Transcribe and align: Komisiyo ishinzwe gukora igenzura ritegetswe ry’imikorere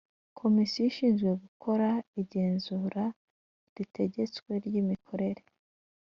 Komisiyo 0.39 0.81
ishinzwe 0.91 1.29
gukora 1.43 1.87
igenzura 2.21 3.03
ritegetswe 3.75 4.51
ry’imikorere 4.65 5.43